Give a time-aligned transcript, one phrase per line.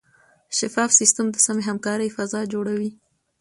[0.57, 2.91] شفاف سیستم د سمې همکارۍ فضا جوړوي.